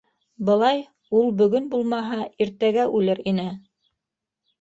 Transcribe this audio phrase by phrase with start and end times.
[0.45, 0.79] Былай
[1.19, 3.47] ул бөгөн булмаһа иртәгә үлер ине!